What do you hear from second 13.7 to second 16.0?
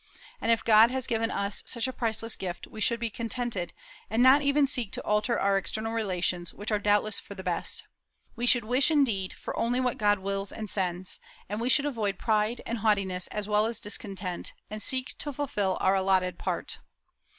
discontent, and seek to fulfil our